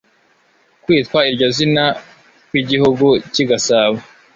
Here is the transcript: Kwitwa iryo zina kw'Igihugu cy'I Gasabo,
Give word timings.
Kwitwa 0.83 1.19
iryo 1.29 1.47
zina 1.57 1.85
kw'Igihugu 2.47 3.07
cy'I 3.33 3.43
Gasabo, 3.49 3.97